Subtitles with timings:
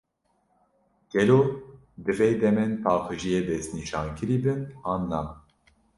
[1.13, 1.39] Gelo,
[2.05, 5.21] divê demên paqijiyê destnîşankirî bin, an na?